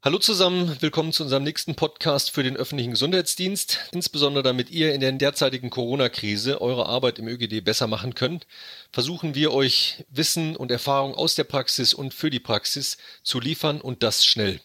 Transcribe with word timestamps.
Hallo 0.00 0.18
zusammen, 0.18 0.76
willkommen 0.80 1.12
zu 1.12 1.24
unserem 1.24 1.42
nächsten 1.42 1.74
Podcast 1.74 2.30
für 2.30 2.44
den 2.44 2.56
öffentlichen 2.56 2.92
Gesundheitsdienst. 2.92 3.80
Insbesondere 3.90 4.44
damit 4.44 4.70
ihr 4.70 4.94
in 4.94 5.00
der 5.00 5.10
derzeitigen 5.10 5.70
Corona-Krise 5.70 6.60
eure 6.60 6.86
Arbeit 6.86 7.18
im 7.18 7.26
ÖGD 7.26 7.64
besser 7.64 7.88
machen 7.88 8.14
könnt, 8.14 8.46
versuchen 8.92 9.34
wir 9.34 9.52
euch 9.52 10.04
Wissen 10.08 10.54
und 10.54 10.70
Erfahrung 10.70 11.16
aus 11.16 11.34
der 11.34 11.42
Praxis 11.42 11.94
und 11.94 12.14
für 12.14 12.30
die 12.30 12.38
Praxis 12.38 12.96
zu 13.24 13.40
liefern 13.40 13.80
und 13.80 14.04
das 14.04 14.24
schnell. 14.24 14.60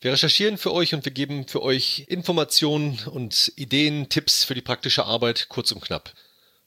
Wir 0.00 0.12
recherchieren 0.12 0.56
für 0.56 0.72
euch 0.72 0.94
und 0.94 1.04
wir 1.04 1.12
geben 1.12 1.46
für 1.46 1.62
euch 1.62 2.06
Informationen 2.08 3.00
und 3.04 3.52
Ideen, 3.56 4.08
Tipps 4.08 4.44
für 4.44 4.54
die 4.54 4.62
praktische 4.62 5.04
Arbeit 5.04 5.50
kurz 5.50 5.72
und 5.72 5.82
knapp. 5.82 6.14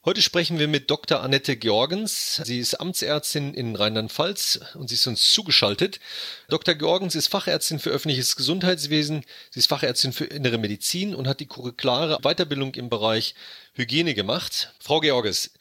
Heute 0.06 0.22
sprechen 0.22 0.60
wir 0.60 0.68
mit 0.68 0.92
Dr. 0.92 1.22
Annette 1.22 1.56
Georgens. 1.56 2.42
Sie 2.44 2.60
ist 2.60 2.76
Amtsärztin 2.82 3.54
in 3.54 3.74
Rheinland-Pfalz 3.78 4.60
und 4.74 4.90
sie 4.90 4.96
ist 4.96 5.08
uns 5.08 5.32
zugeschaltet. 5.32 6.02
Dr. 6.50 6.76
Georgens 6.76 7.16
ist 7.16 7.28
Fachärztin 7.28 7.80
für 7.80 7.90
öffentliches 7.90 8.36
Gesundheitswesen. 8.36 9.24
Sie 9.50 9.62
ist 9.62 9.68
Fachärztin 9.68 10.12
für 10.12 10.26
innere 10.26 10.58
Medizin 10.58 11.16
und 11.16 11.26
hat 11.26 11.40
die 11.40 11.46
curriculare 11.46 12.20
Weiterbildung 12.22 12.76
im 12.76 12.90
Bereich 12.90 13.34
Hygiene 13.76 14.14
gemacht. 14.14 14.74
Frau 14.78 15.00
Georges, 15.00 15.52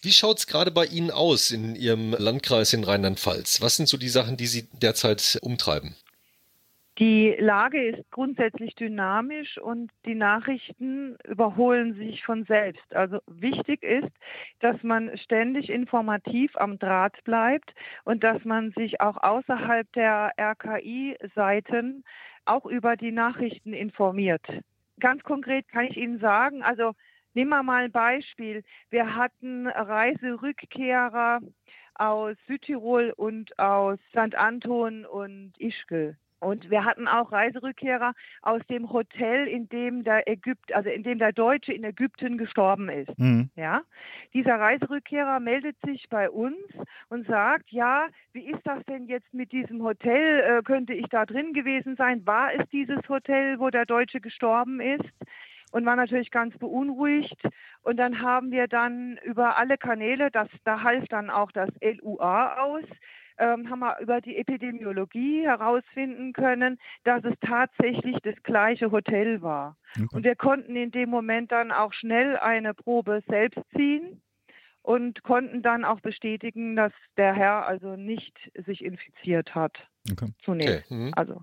wie 0.00 0.12
schaut 0.12 0.38
es 0.38 0.46
gerade 0.46 0.70
bei 0.70 0.86
Ihnen 0.86 1.10
aus 1.10 1.50
in 1.50 1.74
Ihrem 1.74 2.12
Landkreis 2.12 2.72
in 2.74 2.84
Rheinland-Pfalz? 2.84 3.60
Was 3.62 3.74
sind 3.74 3.88
so 3.88 3.96
die 3.96 4.08
Sachen, 4.08 4.36
die 4.36 4.46
Sie 4.46 4.68
derzeit 4.80 5.40
umtreiben? 5.42 5.96
Die 6.98 7.36
Lage 7.38 7.80
ist 7.80 8.10
grundsätzlich 8.10 8.74
dynamisch 8.74 9.56
und 9.58 9.92
die 10.04 10.16
Nachrichten 10.16 11.16
überholen 11.28 11.94
sich 11.94 12.24
von 12.24 12.42
selbst. 12.44 12.92
Also 12.92 13.20
wichtig 13.28 13.84
ist, 13.84 14.10
dass 14.58 14.82
man 14.82 15.16
ständig 15.16 15.70
informativ 15.70 16.56
am 16.56 16.76
Draht 16.80 17.22
bleibt 17.22 17.72
und 18.02 18.24
dass 18.24 18.44
man 18.44 18.72
sich 18.72 19.00
auch 19.00 19.16
außerhalb 19.16 19.86
der 19.92 20.32
RKI-Seiten 20.40 22.02
auch 22.46 22.66
über 22.66 22.96
die 22.96 23.12
Nachrichten 23.12 23.74
informiert. 23.74 24.44
Ganz 24.98 25.22
konkret 25.22 25.68
kann 25.68 25.84
ich 25.84 25.96
Ihnen 25.96 26.18
sagen, 26.18 26.64
also 26.64 26.94
nehmen 27.32 27.50
wir 27.50 27.62
mal 27.62 27.84
ein 27.84 27.92
Beispiel. 27.92 28.64
Wir 28.90 29.14
hatten 29.14 29.68
Reiserückkehrer 29.68 31.42
aus 31.94 32.36
Südtirol 32.48 33.12
und 33.16 33.56
aus 33.56 34.00
St. 34.10 34.34
Anton 34.34 35.06
und 35.06 35.52
Ischgl. 35.58 36.16
Und 36.40 36.70
wir 36.70 36.84
hatten 36.84 37.08
auch 37.08 37.32
Reiserückkehrer 37.32 38.12
aus 38.42 38.62
dem 38.68 38.92
Hotel, 38.92 39.48
in 39.48 39.68
dem 39.68 40.04
der 40.04 40.28
Ägypt, 40.28 40.72
also 40.72 40.88
in 40.88 41.02
dem 41.02 41.18
der 41.18 41.32
Deutsche 41.32 41.72
in 41.72 41.84
Ägypten 41.84 42.38
gestorben 42.38 42.88
ist. 42.88 43.18
Mhm. 43.18 43.50
Ja, 43.56 43.82
dieser 44.34 44.58
Reiserückkehrer 44.58 45.40
meldet 45.40 45.76
sich 45.84 46.08
bei 46.08 46.30
uns 46.30 46.58
und 47.08 47.26
sagt, 47.26 47.70
ja, 47.70 48.06
wie 48.32 48.48
ist 48.48 48.64
das 48.64 48.84
denn 48.84 49.06
jetzt 49.06 49.32
mit 49.34 49.52
diesem 49.52 49.82
Hotel? 49.82 50.40
Äh, 50.40 50.62
könnte 50.62 50.94
ich 50.94 51.06
da 51.06 51.26
drin 51.26 51.52
gewesen 51.52 51.96
sein? 51.96 52.24
War 52.26 52.54
es 52.54 52.68
dieses 52.70 53.08
Hotel, 53.08 53.58
wo 53.58 53.70
der 53.70 53.86
Deutsche 53.86 54.20
gestorben 54.20 54.80
ist? 54.80 55.12
und 55.72 55.84
war 55.84 55.96
natürlich 55.96 56.30
ganz 56.30 56.56
beunruhigt. 56.58 57.40
Und 57.82 57.96
dann 57.98 58.22
haben 58.22 58.50
wir 58.50 58.68
dann 58.68 59.18
über 59.24 59.56
alle 59.56 59.78
Kanäle, 59.78 60.30
das, 60.30 60.48
da 60.64 60.82
half 60.82 61.04
dann 61.08 61.30
auch 61.30 61.52
das 61.52 61.70
LUA 61.80 62.54
aus, 62.62 62.84
ähm, 63.38 63.70
haben 63.70 63.80
wir 63.80 63.98
über 64.00 64.20
die 64.20 64.36
Epidemiologie 64.36 65.42
herausfinden 65.44 66.32
können, 66.32 66.78
dass 67.04 67.24
es 67.24 67.34
tatsächlich 67.40 68.16
das 68.22 68.34
gleiche 68.42 68.90
Hotel 68.90 69.42
war. 69.42 69.76
Okay. 69.96 70.06
Und 70.12 70.24
wir 70.24 70.36
konnten 70.36 70.76
in 70.76 70.90
dem 70.90 71.10
Moment 71.10 71.52
dann 71.52 71.72
auch 71.72 71.92
schnell 71.92 72.36
eine 72.36 72.74
Probe 72.74 73.22
selbst 73.28 73.60
ziehen 73.76 74.20
und 74.82 75.22
konnten 75.22 75.62
dann 75.62 75.84
auch 75.84 76.00
bestätigen, 76.00 76.74
dass 76.74 76.92
der 77.16 77.34
Herr 77.34 77.66
also 77.66 77.96
nicht 77.96 78.34
sich 78.54 78.82
infiziert 78.82 79.54
hat. 79.54 79.76
Okay. 80.10 80.32
Zunächst. 80.42 80.86
Okay. 80.86 80.94
Mhm. 80.94 81.12
Also 81.14 81.42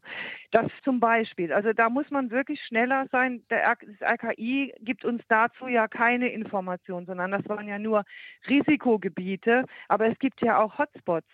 das 0.51 0.71
zum 0.83 0.99
Beispiel. 0.99 1.53
Also 1.53 1.71
da 1.73 1.89
muss 1.89 2.09
man 2.09 2.31
wirklich 2.31 2.59
schneller 2.63 3.05
sein. 3.11 3.43
Der, 3.49 3.75
das 3.75 4.01
RKI 4.01 4.73
gibt 4.79 5.05
uns 5.05 5.21
dazu 5.27 5.67
ja 5.67 5.87
keine 5.87 6.29
Information, 6.29 7.05
sondern 7.05 7.31
das 7.31 7.47
waren 7.47 7.67
ja 7.67 7.77
nur 7.77 8.03
Risikogebiete. 8.49 9.65
Aber 9.87 10.07
es 10.07 10.17
gibt 10.17 10.41
ja 10.41 10.59
auch 10.59 10.79
Hotspots. 10.79 11.27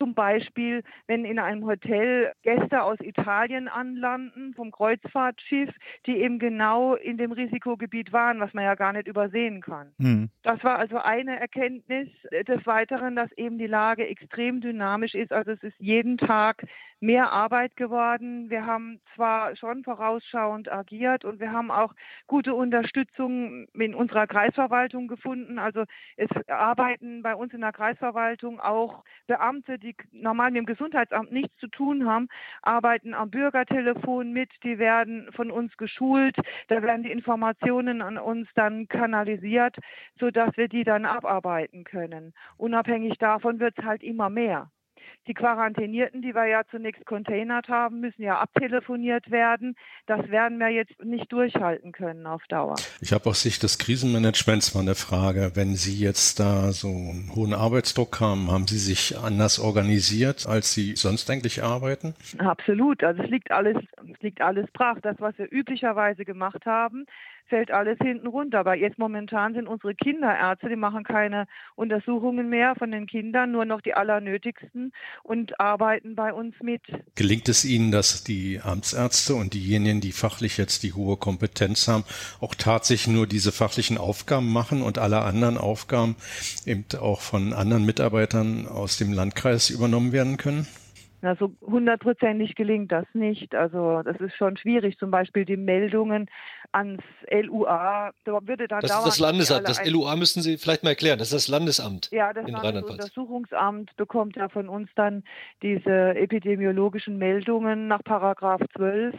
Zum 0.00 0.14
Beispiel, 0.14 0.82
wenn 1.08 1.26
in 1.26 1.38
einem 1.38 1.66
Hotel 1.66 2.32
Gäste 2.42 2.82
aus 2.82 2.96
Italien 3.00 3.68
anlanden 3.68 4.54
vom 4.54 4.70
Kreuzfahrtschiff, 4.70 5.68
die 6.06 6.16
eben 6.16 6.38
genau 6.38 6.94
in 6.94 7.18
dem 7.18 7.32
Risikogebiet 7.32 8.10
waren, 8.10 8.40
was 8.40 8.54
man 8.54 8.64
ja 8.64 8.76
gar 8.76 8.94
nicht 8.94 9.08
übersehen 9.08 9.60
kann. 9.60 9.92
Mhm. 9.98 10.30
Das 10.42 10.64
war 10.64 10.78
also 10.78 10.96
eine 10.96 11.38
Erkenntnis. 11.38 12.08
Des 12.48 12.66
Weiteren, 12.66 13.14
dass 13.14 13.30
eben 13.32 13.58
die 13.58 13.66
Lage 13.66 14.06
extrem 14.06 14.62
dynamisch 14.62 15.14
ist. 15.14 15.32
Also 15.32 15.50
es 15.50 15.62
ist 15.62 15.76
jeden 15.78 16.16
Tag 16.16 16.64
mehr 17.00 17.32
Arbeit 17.32 17.76
geworden. 17.76 18.50
Wir 18.50 18.66
haben 18.66 19.00
zwar 19.14 19.56
schon 19.56 19.82
vorausschauend 19.84 20.70
agiert 20.70 21.24
und 21.24 21.40
wir 21.40 21.50
haben 21.50 21.70
auch 21.70 21.94
gute 22.26 22.54
Unterstützung 22.54 23.66
in 23.72 23.94
unserer 23.94 24.26
Kreisverwaltung 24.26 25.08
gefunden. 25.08 25.58
Also 25.58 25.84
es 26.16 26.28
arbeiten 26.48 27.22
bei 27.22 27.34
uns 27.34 27.54
in 27.54 27.62
der 27.62 27.72
Kreisverwaltung 27.72 28.60
auch 28.60 29.04
Beamte, 29.26 29.78
die 29.78 29.96
normal 30.12 30.50
mit 30.50 30.58
dem 30.58 30.66
Gesundheitsamt 30.66 31.32
nichts 31.32 31.56
zu 31.58 31.68
tun 31.68 32.06
haben, 32.06 32.28
arbeiten 32.62 33.14
am 33.14 33.30
Bürgertelefon 33.30 34.32
mit. 34.32 34.50
Die 34.62 34.78
werden 34.78 35.30
von 35.32 35.50
uns 35.50 35.76
geschult. 35.78 36.36
Da 36.68 36.82
werden 36.82 37.02
die 37.02 37.12
Informationen 37.12 38.02
an 38.02 38.18
uns 38.18 38.48
dann 38.54 38.88
kanalisiert, 38.88 39.76
sodass 40.18 40.56
wir 40.56 40.68
die 40.68 40.84
dann 40.84 41.06
abarbeiten 41.06 41.84
können. 41.84 42.34
Unabhängig 42.58 43.16
davon 43.18 43.58
wird 43.58 43.78
es 43.78 43.84
halt 43.84 44.02
immer 44.02 44.28
mehr. 44.28 44.70
Die 45.26 45.34
Quarantänierten, 45.34 46.22
die 46.22 46.34
wir 46.34 46.46
ja 46.46 46.62
zunächst 46.70 47.04
containert 47.06 47.68
haben, 47.68 48.00
müssen 48.00 48.22
ja 48.22 48.38
abtelefoniert 48.38 49.30
werden. 49.30 49.76
Das 50.06 50.28
werden 50.30 50.58
wir 50.58 50.68
jetzt 50.68 51.02
nicht 51.04 51.30
durchhalten 51.32 51.92
können 51.92 52.26
auf 52.26 52.42
Dauer. 52.48 52.74
Ich 53.00 53.12
habe 53.12 53.28
aus 53.28 53.42
Sicht 53.42 53.62
des 53.62 53.78
Krisenmanagements 53.78 54.74
mal 54.74 54.80
eine 54.80 54.94
Frage. 54.94 55.52
Wenn 55.54 55.74
Sie 55.74 55.98
jetzt 55.98 56.40
da 56.40 56.72
so 56.72 56.88
einen 56.88 57.32
hohen 57.34 57.54
Arbeitsdruck 57.54 58.20
haben, 58.20 58.50
haben 58.50 58.66
Sie 58.66 58.78
sich 58.78 59.18
anders 59.18 59.58
organisiert, 59.58 60.46
als 60.46 60.72
Sie 60.74 60.96
sonst 60.96 61.30
eigentlich 61.30 61.62
arbeiten? 61.62 62.14
Absolut. 62.38 63.04
Also 63.04 63.22
es 63.22 63.30
liegt 63.30 63.50
alles, 63.50 63.76
es 64.12 64.20
liegt 64.20 64.40
alles 64.40 64.66
brach. 64.72 64.98
Das, 65.02 65.16
was 65.20 65.36
wir 65.38 65.50
üblicherweise 65.50 66.24
gemacht 66.24 66.66
haben, 66.66 67.06
fällt 67.50 67.70
alles 67.70 67.98
hinten 68.02 68.26
runter. 68.26 68.60
Aber 68.60 68.74
jetzt 68.74 68.98
momentan 68.98 69.52
sind 69.52 69.68
unsere 69.68 69.94
Kinderärzte, 69.94 70.70
die 70.70 70.76
machen 70.76 71.04
keine 71.04 71.46
Untersuchungen 71.74 72.48
mehr 72.48 72.74
von 72.76 72.90
den 72.90 73.06
Kindern, 73.06 73.52
nur 73.52 73.66
noch 73.66 73.82
die 73.82 73.92
allernötigsten 73.92 74.92
und 75.22 75.60
arbeiten 75.60 76.14
bei 76.14 76.32
uns 76.32 76.54
mit. 76.62 76.80
Gelingt 77.16 77.48
es 77.50 77.66
Ihnen, 77.66 77.90
dass 77.90 78.24
die 78.24 78.60
Amtsärzte 78.62 79.34
und 79.34 79.52
diejenigen, 79.52 80.00
die 80.00 80.12
fachlich 80.12 80.56
jetzt 80.56 80.82
die 80.82 80.94
hohe 80.94 81.18
Kompetenz 81.18 81.86
haben, 81.88 82.04
auch 82.40 82.54
tatsächlich 82.54 83.14
nur 83.14 83.26
diese 83.26 83.52
fachlichen 83.52 83.98
Aufgaben 83.98 84.50
machen 84.50 84.80
und 84.80 84.98
alle 84.98 85.20
anderen 85.20 85.58
Aufgaben 85.58 86.16
eben 86.64 86.84
auch 86.98 87.20
von 87.20 87.52
anderen 87.52 87.84
Mitarbeitern 87.84 88.66
aus 88.66 88.96
dem 88.96 89.12
Landkreis 89.12 89.68
übernommen 89.68 90.12
werden 90.12 90.36
können? 90.36 90.66
Na, 91.22 91.36
so 91.36 91.52
hundertprozentig 91.60 92.54
gelingt 92.54 92.90
das 92.92 93.06
nicht. 93.12 93.54
Also 93.54 94.02
das 94.02 94.18
ist 94.20 94.34
schon 94.36 94.56
schwierig. 94.56 94.98
Zum 94.98 95.10
Beispiel 95.10 95.44
die 95.44 95.56
Meldungen 95.56 96.30
ans 96.72 97.02
LUA, 97.30 98.12
da 98.24 98.38
würde 98.46 98.68
da 98.68 98.80
Das 98.80 98.96
ist 98.96 99.06
das 99.06 99.18
Landesamt. 99.18 99.68
Das 99.68 99.84
LUA 99.84 100.16
müssen 100.16 100.42
Sie 100.42 100.56
vielleicht 100.56 100.82
mal 100.82 100.90
erklären. 100.90 101.18
Das 101.18 101.28
ist 101.28 101.34
das 101.34 101.48
Landesamt. 101.48 102.08
Ja, 102.10 102.32
das 102.32 102.48
Landesuntersuchungsamt 102.48 103.96
bekommt 103.96 104.36
ja 104.36 104.48
von 104.48 104.68
uns 104.68 104.88
dann 104.94 105.24
diese 105.62 106.14
epidemiologischen 106.14 107.18
Meldungen 107.18 107.88
nach 107.88 108.02
Paragraph 108.02 108.62
12 108.76 109.14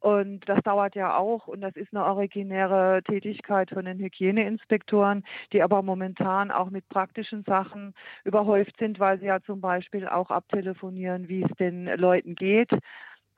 und 0.00 0.48
das 0.48 0.60
dauert 0.62 0.94
ja 0.94 1.16
auch 1.16 1.48
und 1.48 1.60
das 1.60 1.74
ist 1.76 1.92
eine 1.92 2.04
originäre 2.04 3.02
Tätigkeit 3.04 3.70
von 3.70 3.84
den 3.84 3.98
Hygieneinspektoren, 3.98 5.24
die 5.52 5.62
aber 5.62 5.82
momentan 5.82 6.50
auch 6.50 6.70
mit 6.70 6.88
praktischen 6.88 7.42
Sachen 7.44 7.94
überhäuft 8.24 8.76
sind, 8.78 9.00
weil 9.00 9.18
sie 9.18 9.26
ja 9.26 9.40
zum 9.40 9.60
Beispiel 9.60 10.06
auch 10.08 10.30
abtelefonieren, 10.30 11.28
wie 11.28 11.42
es 11.42 11.50
den 11.58 11.86
Leuten 11.86 12.34
geht. 12.34 12.70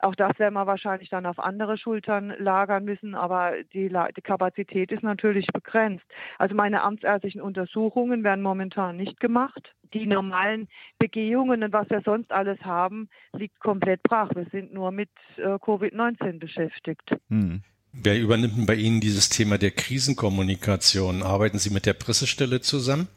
Auch 0.01 0.15
das 0.15 0.37
werden 0.39 0.55
wir 0.55 0.67
wahrscheinlich 0.67 1.09
dann 1.09 1.25
auf 1.25 1.39
andere 1.39 1.77
Schultern 1.77 2.33
lagern 2.39 2.83
müssen, 2.85 3.15
aber 3.15 3.53
die, 3.73 3.89
die, 3.89 4.21
Kapazität 4.21 4.91
ist 4.91 5.03
natürlich 5.03 5.47
begrenzt. 5.47 6.05
Also 6.37 6.55
meine 6.55 6.81
amtsärztlichen 6.81 7.41
Untersuchungen 7.41 8.23
werden 8.23 8.41
momentan 8.41 8.97
nicht 8.97 9.19
gemacht. 9.19 9.73
Die 9.93 10.05
normalen 10.05 10.67
Begehungen 10.99 11.63
und 11.63 11.73
was 11.73 11.89
wir 11.89 12.01
sonst 12.01 12.31
alles 12.31 12.59
haben, 12.61 13.09
liegt 13.33 13.59
komplett 13.59 14.01
brach. 14.03 14.29
Wir 14.33 14.45
sind 14.51 14.73
nur 14.73 14.91
mit 14.91 15.09
äh, 15.37 15.55
Covid-19 15.55 16.39
beschäftigt. 16.39 17.15
Hm. 17.29 17.61
Wer 17.93 18.19
übernimmt 18.19 18.65
bei 18.65 18.75
Ihnen 18.75 19.01
dieses 19.01 19.27
Thema 19.27 19.57
der 19.57 19.71
Krisenkommunikation? 19.71 21.23
Arbeiten 21.23 21.57
Sie 21.57 21.73
mit 21.73 21.85
der 21.85 21.93
Pressestelle 21.93 22.61
zusammen? 22.61 23.09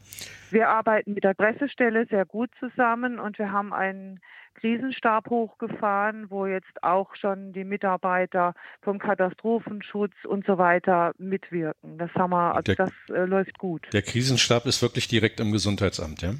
Wir 0.51 0.69
arbeiten 0.69 1.13
mit 1.13 1.23
der 1.23 1.33
Pressestelle 1.33 2.05
sehr 2.07 2.25
gut 2.25 2.49
zusammen 2.59 3.19
und 3.19 3.39
wir 3.39 3.51
haben 3.51 3.73
einen 3.73 4.19
Krisenstab 4.55 5.29
hochgefahren, 5.29 6.29
wo 6.29 6.45
jetzt 6.45 6.83
auch 6.83 7.15
schon 7.15 7.53
die 7.53 7.63
Mitarbeiter 7.63 8.53
vom 8.81 8.99
Katastrophenschutz 8.99 10.13
und 10.25 10.45
so 10.45 10.57
weiter 10.57 11.13
mitwirken. 11.17 11.97
Das 11.97 12.11
haben 12.15 12.31
wir, 12.31 12.55
also 12.55 12.73
der, 12.73 12.75
das 12.75 12.91
äh, 13.09 13.25
läuft 13.25 13.57
gut. 13.59 13.87
Der 13.93 14.01
Krisenstab 14.01 14.65
ist 14.65 14.81
wirklich 14.81 15.07
direkt 15.07 15.39
im 15.39 15.51
Gesundheitsamt, 15.51 16.21
ja? 16.21 16.33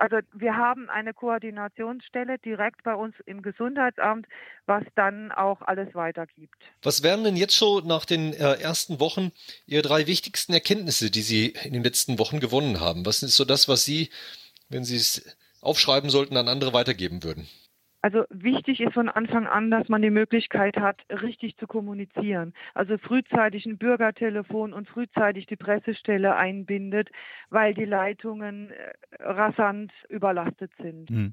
Also 0.00 0.16
wir 0.32 0.56
haben 0.56 0.88
eine 0.90 1.14
Koordinationsstelle 1.14 2.38
direkt 2.38 2.82
bei 2.82 2.94
uns 2.94 3.14
im 3.26 3.42
Gesundheitsamt, 3.42 4.26
was 4.66 4.82
dann 4.96 5.30
auch 5.30 5.62
alles 5.62 5.94
weitergibt. 5.94 6.56
Was 6.82 7.02
wären 7.02 7.24
denn 7.24 7.36
jetzt 7.36 7.56
so 7.56 7.80
nach 7.80 8.04
den 8.04 8.32
äh, 8.32 8.54
ersten 8.54 8.98
Wochen 9.00 9.30
Ihre 9.66 9.82
drei 9.82 10.06
wichtigsten 10.06 10.52
Erkenntnisse, 10.52 11.10
die 11.10 11.22
Sie 11.22 11.54
in 11.62 11.72
den 11.72 11.84
letzten 11.84 12.18
Wochen 12.18 12.40
gewonnen 12.40 12.80
haben? 12.80 13.06
Was 13.06 13.22
ist 13.22 13.36
so 13.36 13.44
das, 13.44 13.68
was 13.68 13.84
Sie, 13.84 14.10
wenn 14.68 14.84
Sie 14.84 14.96
es 14.96 15.36
aufschreiben 15.64 16.10
sollten, 16.10 16.36
an 16.36 16.48
andere 16.48 16.72
weitergeben 16.72 17.22
würden? 17.24 17.48
Also 18.04 18.24
wichtig 18.28 18.80
ist 18.80 18.92
von 18.92 19.08
Anfang 19.08 19.46
an, 19.46 19.70
dass 19.70 19.88
man 19.88 20.02
die 20.02 20.10
Möglichkeit 20.10 20.76
hat, 20.76 21.00
richtig 21.08 21.56
zu 21.56 21.66
kommunizieren. 21.66 22.52
Also 22.74 22.98
frühzeitig 22.98 23.64
ein 23.64 23.78
Bürgertelefon 23.78 24.74
und 24.74 24.86
frühzeitig 24.90 25.46
die 25.46 25.56
Pressestelle 25.56 26.36
einbindet, 26.36 27.08
weil 27.48 27.72
die 27.72 27.86
Leitungen 27.86 28.72
äh, 28.72 29.22
rasant 29.22 29.90
überlastet 30.10 30.70
sind. 30.82 31.08
Mhm. 31.08 31.32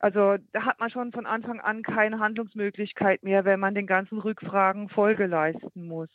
Also 0.00 0.36
da 0.52 0.66
hat 0.66 0.80
man 0.80 0.90
schon 0.90 1.12
von 1.12 1.24
Anfang 1.24 1.60
an 1.60 1.82
keine 1.82 2.18
Handlungsmöglichkeit 2.18 3.22
mehr, 3.22 3.46
wenn 3.46 3.60
man 3.60 3.74
den 3.74 3.86
ganzen 3.86 4.18
Rückfragen 4.18 4.90
Folge 4.90 5.24
leisten 5.24 5.86
muss. 5.86 6.10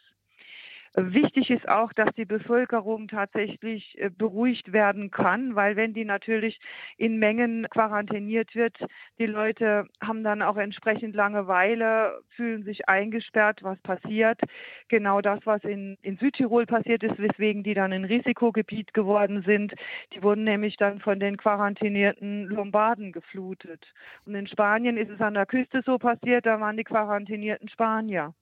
Wichtig 1.00 1.52
ist 1.52 1.70
auch, 1.70 1.94
dass 1.94 2.10
die 2.16 2.26
Bevölkerung 2.26 3.08
tatsächlich 3.08 3.96
äh, 4.02 4.10
beruhigt 4.10 4.74
werden 4.74 5.12
kann, 5.12 5.54
weil 5.54 5.76
wenn 5.76 5.94
die 5.94 6.06
natürlich 6.06 6.60
in 6.98 7.20
Mengen 7.20 7.68
quarantäniert 7.70 8.56
wird, 8.56 8.76
die 9.20 9.28
Leute 9.28 9.86
haben 10.02 10.24
dann 10.24 10.42
auch 10.42 10.58
entsprechend 10.58 11.14
Langeweile, 11.14 12.20
fühlen 12.30 12.64
sich 12.64 12.90
eingesperrt, 12.90 13.62
was 13.62 13.80
passiert. 13.82 14.42
Genau 14.88 15.22
das, 15.22 15.40
was 15.46 15.64
in, 15.64 16.00
in 16.02 16.18
Südtirol 16.18 16.66
passiert 16.66 17.04
ist, 17.04 17.20
weswegen 17.20 17.62
die 17.62 17.76
dann 17.76 17.94
ein 17.94 18.06
Risikogebiet 18.06 18.96
geworden 18.96 19.44
sind. 19.46 19.76
Die 20.14 20.24
wurden 20.24 20.46
nämlich 20.46 20.78
dann 20.78 21.00
von 21.00 21.20
den 21.20 21.38
quarantänierten 21.38 22.46
Lombarden 22.46 23.12
geflutet. 23.12 23.86
Und 24.26 24.34
in 24.34 24.48
Spanien 24.48 24.98
ist 24.98 25.12
es 25.12 25.22
an 25.22 25.36
der 25.36 25.46
Küste 25.46 25.84
so 25.86 26.00
passiert, 26.00 26.48
da 26.48 26.60
waren 26.60 26.76
die 26.76 26.84
quarantänierten 26.84 27.70
Spanier. 27.70 28.34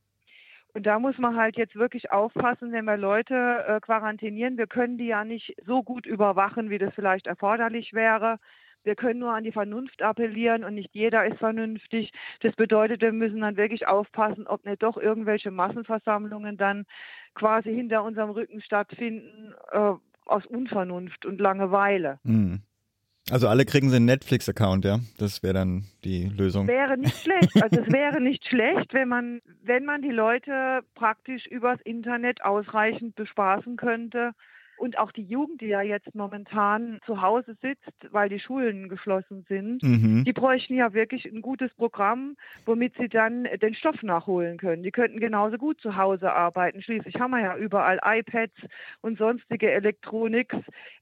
Und 0.75 0.86
da 0.86 1.00
muss 1.00 1.18
man 1.18 1.38
halt 1.38 1.56
jetzt 1.56 1.77
wirklich 1.77 2.12
aufpassen, 2.12 2.74
wenn 2.74 2.83
wir 2.83 2.98
Leute 2.98 3.63
äh, 3.66 3.80
quarantänieren. 3.80 4.57
Wir 4.57 4.68
können 4.68 4.98
die 4.98 5.07
ja 5.07 5.24
nicht 5.24 5.56
so 5.66 5.83
gut 5.83 6.06
überwachen, 6.06 6.69
wie 6.69 6.77
das 6.77 6.94
vielleicht 6.94 7.27
erforderlich 7.27 7.94
wäre. 7.94 8.39
Wir 8.83 8.95
können 8.95 9.22
nur 9.22 9.33
an 9.33 9.45
die 9.45 9.54
Vernunft 9.54 10.01
appellieren 10.01 10.66
und 10.66 10.75
nicht 10.75 10.94
jeder 10.94 11.25
ist 11.25 11.38
vernünftig. 11.38 12.12
Das 12.42 12.54
bedeutet, 12.57 13.00
wir 13.00 13.13
müssen 13.13 13.39
dann 13.39 13.56
wirklich 13.56 13.88
aufpassen, 13.88 14.48
ob 14.48 14.66
nicht 14.66 14.83
doch 14.83 14.98
irgendwelche 14.98 15.50
Massenversammlungen 15.50 16.57
dann 16.57 16.86
quasi 17.36 17.74
hinter 17.74 18.04
unserem 18.04 18.31
Rücken 18.31 18.62
stattfinden 18.62 19.54
äh, 19.71 19.94
aus 20.25 20.45
Unvernunft 20.45 21.25
und 21.25 21.39
Langeweile. 21.39 22.19
Mhm. 22.24 22.63
Also 23.31 23.48
alle 23.48 23.66
kriegen 23.66 23.89
sie 23.89 23.95
einen 23.95 24.06
Netflix-Account, 24.06 24.86
ja? 24.86 25.00
Das 25.18 25.42
wäre 25.42 25.56
dann 25.56 25.86
die 26.04 26.25
Lösung. 26.25 26.68
Wäre 26.68 26.95
nicht 26.95 27.18
schlecht. 27.18 27.62
Also 27.62 27.81
es 27.81 27.92
wäre 27.92 28.22
nicht 28.22 28.48
schlecht, 28.48 28.94
wenn 28.94 29.10
man, 29.10 29.42
wenn 29.63 29.83
man 29.83 30.04
die 30.04 30.12
Leute 30.12 30.81
praktisch 30.94 31.48
übers 31.48 31.81
Internet 31.81 32.44
ausreichend 32.44 33.16
bespaßen 33.16 33.77
könnte 33.77 34.33
und 34.77 34.98
auch 34.98 35.12
die 35.12 35.24
Jugend, 35.24 35.62
die 35.62 35.68
ja 35.68 35.81
jetzt 35.81 36.13
momentan 36.16 37.00
zu 37.06 37.22
Hause 37.22 37.56
sitzt, 37.62 37.92
weil 38.12 38.30
die 38.30 38.39
Schulen 38.39 38.89
geschlossen 38.89 39.45
sind, 39.48 39.83
mhm. 39.83 40.24
die 40.25 40.33
bräuchten 40.33 40.75
ja 40.75 40.94
wirklich 40.94 41.25
ein 41.25 41.42
gutes 41.42 41.74
Programm, 41.74 42.36
womit 42.66 42.95
sie 42.98 43.10
dann 43.10 43.48
den 43.62 43.74
Stoff 43.74 44.01
nachholen 44.04 44.57
können. 44.57 44.83
Die 44.83 44.92
könnten 44.92 45.19
genauso 45.19 45.57
gut 45.57 45.80
zu 45.81 45.95
Hause 45.95 46.31
arbeiten. 46.33 46.81
Schließlich 46.81 47.16
haben 47.19 47.31
wir 47.31 47.42
ja 47.42 47.57
überall 47.57 48.00
iPads 48.04 48.56
und 49.01 49.18
sonstige 49.18 49.72
Elektronik. 49.72 50.54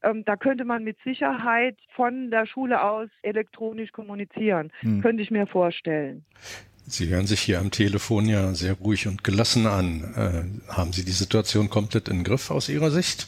Ähm, 0.04 0.24
da 0.26 0.36
könnte 0.36 0.66
man 0.66 0.84
mit 0.84 0.98
Sicherheit 1.04 1.78
von 1.96 2.32
der 2.32 2.46
Schule 2.46 2.84
aus 2.84 3.10
elektronisch 3.22 3.92
kommunizieren. 3.92 4.72
Mhm. 4.82 5.02
Könnte 5.02 5.24
ich 5.24 5.32
mir 5.32 5.48
vorstellen. 5.48 6.26
Sie 6.86 7.08
hören 7.08 7.28
sich 7.28 7.40
hier 7.40 7.60
am 7.60 7.72
Telefon 7.72 8.26
ja 8.26 8.54
sehr 8.54 8.74
ruhig 8.74 9.08
und 9.08 9.24
gelassen 9.24 9.68
an. 9.68 10.04
Äh, 10.16 10.72
haben 10.72 10.92
Sie 10.92 11.06
die 11.06 11.12
Situation 11.12 11.70
komplett 11.70 12.10
im 12.10 12.24
Griff 12.24 12.52
aus 12.52 12.68
Ihrer 12.70 12.92
Sicht? 12.92 13.28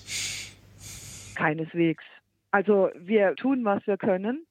Keineswegs. 1.35 2.03
Also 2.51 2.89
wir 2.95 3.35
tun, 3.35 3.63
was 3.63 3.85
wir 3.87 3.97
können. 3.97 4.45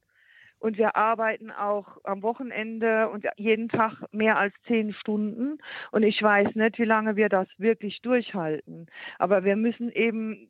Und 0.58 0.78
wir 0.78 0.96
arbeiten 0.96 1.50
auch 1.50 1.98
am 2.04 2.22
Wochenende 2.22 3.10
und 3.10 3.26
jeden 3.36 3.68
Tag 3.68 4.02
mehr 4.12 4.38
als 4.38 4.54
zehn 4.66 4.94
Stunden. 4.94 5.58
Und 5.90 6.04
ich 6.04 6.22
weiß 6.22 6.54
nicht, 6.54 6.78
wie 6.78 6.84
lange 6.84 7.16
wir 7.16 7.28
das 7.28 7.48
wirklich 7.58 8.00
durchhalten. 8.00 8.86
Aber 9.18 9.44
wir 9.44 9.56
müssen 9.56 9.90
eben 9.92 10.48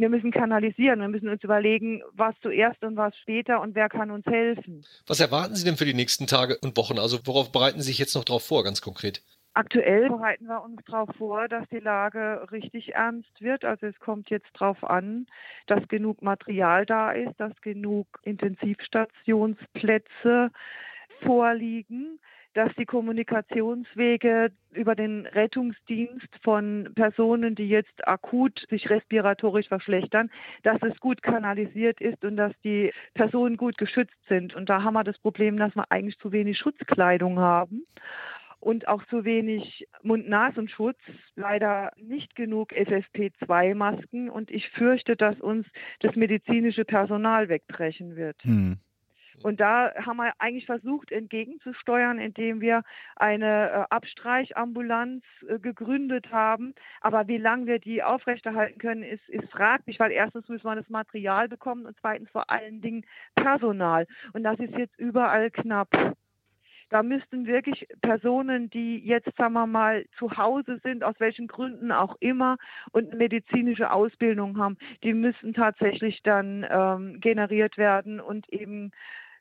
wir 0.00 0.08
müssen 0.08 0.30
kanalisieren, 0.30 1.00
wir 1.00 1.08
müssen 1.08 1.28
uns 1.28 1.44
überlegen, 1.44 2.02
was 2.12 2.34
zuerst 2.42 2.82
und 2.82 2.96
was 2.96 3.16
später 3.18 3.60
und 3.60 3.74
wer 3.74 3.88
kann 3.88 4.10
uns 4.10 4.26
helfen. 4.26 4.84
Was 5.06 5.20
erwarten 5.20 5.54
Sie 5.54 5.64
denn 5.64 5.76
für 5.76 5.84
die 5.84 5.94
nächsten 5.94 6.26
Tage 6.26 6.58
und 6.62 6.76
Wochen? 6.76 6.98
Also 6.98 7.18
worauf 7.24 7.52
bereiten 7.52 7.80
Sie 7.80 7.88
sich 7.88 7.98
jetzt 7.98 8.14
noch 8.14 8.24
drauf 8.24 8.44
vor, 8.44 8.64
ganz 8.64 8.80
konkret? 8.80 9.22
Aktuell 9.52 10.08
bereiten 10.08 10.46
wir 10.46 10.62
uns 10.62 10.80
darauf 10.86 11.10
vor, 11.18 11.48
dass 11.48 11.68
die 11.70 11.80
Lage 11.80 12.46
richtig 12.52 12.94
ernst 12.94 13.40
wird. 13.40 13.64
Also 13.64 13.86
es 13.86 13.98
kommt 13.98 14.30
jetzt 14.30 14.46
darauf 14.54 14.84
an, 14.84 15.26
dass 15.66 15.88
genug 15.88 16.22
Material 16.22 16.86
da 16.86 17.10
ist, 17.10 17.34
dass 17.38 17.60
genug 17.60 18.06
Intensivstationsplätze 18.22 20.52
vorliegen 21.22 22.20
dass 22.54 22.74
die 22.76 22.84
Kommunikationswege 22.84 24.50
über 24.72 24.94
den 24.94 25.26
Rettungsdienst 25.26 26.28
von 26.42 26.90
Personen, 26.94 27.54
die 27.54 27.68
jetzt 27.68 28.06
akut 28.06 28.66
sich 28.70 28.90
respiratorisch 28.90 29.68
verschlechtern, 29.68 30.30
dass 30.62 30.82
es 30.82 30.98
gut 31.00 31.22
kanalisiert 31.22 32.00
ist 32.00 32.24
und 32.24 32.36
dass 32.36 32.52
die 32.64 32.92
Personen 33.14 33.56
gut 33.56 33.78
geschützt 33.78 34.18
sind. 34.28 34.54
Und 34.54 34.68
da 34.68 34.82
haben 34.82 34.94
wir 34.94 35.04
das 35.04 35.18
Problem, 35.18 35.56
dass 35.56 35.74
wir 35.74 35.84
eigentlich 35.90 36.18
zu 36.18 36.32
wenig 36.32 36.58
Schutzkleidung 36.58 37.38
haben 37.38 37.86
und 38.60 38.88
auch 38.88 39.04
zu 39.06 39.24
wenig 39.24 39.88
Mund-Nasenschutz, 40.02 40.98
leider 41.34 41.92
nicht 41.96 42.34
genug 42.36 42.72
FFP2-Masken 42.72 44.28
und 44.28 44.50
ich 44.50 44.68
fürchte, 44.70 45.16
dass 45.16 45.40
uns 45.40 45.66
das 46.00 46.14
medizinische 46.14 46.84
Personal 46.84 47.48
wegbrechen 47.48 48.16
wird. 48.16 48.36
Hm. 48.42 48.78
Und 49.42 49.60
da 49.60 49.92
haben 49.94 50.18
wir 50.18 50.32
eigentlich 50.38 50.66
versucht, 50.66 51.12
entgegenzusteuern, 51.12 52.18
indem 52.18 52.60
wir 52.60 52.82
eine 53.16 53.70
äh, 53.70 53.84
Abstreichambulanz 53.90 55.24
äh, 55.48 55.58
gegründet 55.58 56.30
haben. 56.30 56.74
Aber 57.00 57.26
wie 57.28 57.38
lange 57.38 57.66
wir 57.66 57.78
die 57.78 58.02
aufrechterhalten 58.02 58.78
können, 58.78 59.02
ist, 59.02 59.26
ist 59.28 59.50
fraglich, 59.50 59.98
weil 59.98 60.12
erstens 60.12 60.48
müssen 60.48 60.64
wir 60.64 60.76
das 60.76 60.88
Material 60.88 61.48
bekommen 61.48 61.86
und 61.86 61.96
zweitens 62.00 62.30
vor 62.30 62.50
allen 62.50 62.80
Dingen 62.80 63.04
Personal. 63.34 64.06
Und 64.32 64.42
das 64.42 64.58
ist 64.58 64.76
jetzt 64.76 64.98
überall 64.98 65.50
knapp. 65.50 66.16
Da 66.90 67.04
müssten 67.04 67.46
wirklich 67.46 67.86
Personen, 68.02 68.68
die 68.68 68.98
jetzt, 68.98 69.30
sagen 69.36 69.52
wir 69.52 69.66
mal, 69.66 70.04
zu 70.18 70.36
Hause 70.36 70.80
sind, 70.82 71.04
aus 71.04 71.14
welchen 71.18 71.46
Gründen 71.46 71.92
auch 71.92 72.16
immer, 72.18 72.56
und 72.90 73.14
medizinische 73.14 73.92
Ausbildung 73.92 74.58
haben, 74.58 74.76
die 75.04 75.14
müssen 75.14 75.54
tatsächlich 75.54 76.20
dann 76.24 76.66
ähm, 76.68 77.20
generiert 77.20 77.78
werden 77.78 78.20
und 78.20 78.48
eben 78.52 78.90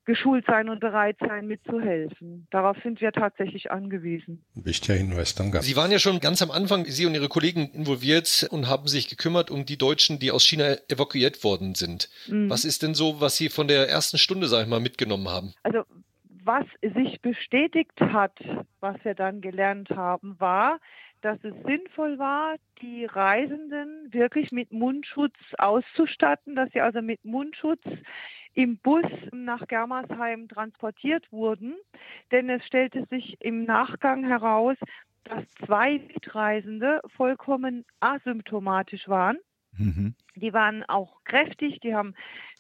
geschult 0.06 0.46
sein 0.48 0.70
und 0.70 0.80
bereit 0.80 1.18
sein, 1.20 1.48
mitzuhelfen. 1.48 2.48
Darauf 2.52 2.78
sind 2.84 3.02
wir 3.02 3.12
tatsächlich 3.12 3.72
angewiesen. 3.72 4.44
Wichtiger 4.56 4.96
Hinweis, 4.96 5.36
danke. 5.36 5.62
Sie 5.62 5.76
waren 5.76 5.92
ja 5.92 6.00
schon 6.00 6.20
ganz 6.20 6.42
am 6.42 6.52
Anfang, 6.52 6.86
Sie 6.86 7.06
und 7.06 7.14
Ihre 7.14 7.30
Kollegen 7.30 7.70
involviert 7.74 8.48
und 8.52 8.68
haben 8.68 8.88
sich 8.88 9.08
gekümmert 9.08 9.52
um 9.52 9.66
die 9.66 9.78
Deutschen, 9.78 10.20
die 10.20 10.32
aus 10.32 10.46
China 10.46 10.76
evakuiert 10.88 11.44
worden 11.44 11.76
sind. 11.76 12.10
Mhm. 12.28 12.50
Was 12.50 12.66
ist 12.66 12.84
denn 12.84 12.96
so, 12.96 13.22
was 13.22 13.38
Sie 13.38 13.50
von 13.50 13.68
der 13.68 13.88
ersten 13.90 14.18
Stunde, 14.18 14.48
sag 14.48 14.64
ich 14.64 14.70
mal, 14.70 14.80
mitgenommen 14.80 15.30
haben? 15.30 15.54
Also 15.64 15.84
was 16.44 16.66
sich 16.82 17.22
bestätigt 17.22 18.00
hat, 18.00 18.34
was 18.80 18.96
wir 19.04 19.14
dann 19.14 19.42
gelernt 19.42 19.92
haben, 19.92 20.40
war, 20.40 20.80
dass 21.22 21.38
es 21.44 21.54
sinnvoll 21.66 22.18
war, 22.18 22.56
die 22.82 23.06
Reisenden 23.06 24.12
wirklich 24.12 24.52
mit 24.52 24.72
Mundschutz 24.72 25.36
auszustatten, 25.58 26.56
dass 26.56 26.72
sie 26.72 26.82
also 26.82 27.02
mit 27.02 27.24
Mundschutz 27.26 27.84
im 28.60 28.78
Bus 28.78 29.06
nach 29.32 29.66
Germersheim 29.68 30.50
transportiert 30.50 31.32
wurden. 31.32 31.76
Denn 32.30 32.50
es 32.50 32.66
stellte 32.66 33.06
sich 33.06 33.38
im 33.40 33.64
Nachgang 33.64 34.26
heraus, 34.26 34.76
dass 35.24 35.46
zwei 35.66 36.00
Mitreisende 36.00 37.00
vollkommen 37.16 37.86
asymptomatisch 38.02 39.08
waren. 39.08 39.38
Mhm. 39.78 40.14
Die 40.36 40.52
waren 40.52 40.84
auch 40.84 41.24
kräftig, 41.24 41.80
die 41.80 41.96
haben 41.96 42.16